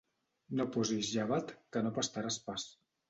No 0.59 0.65
posis 0.75 1.11
llevat, 1.17 1.53
que 1.77 1.85
no 1.89 1.93
pastaràs 1.99 2.39
pas. 2.49 2.67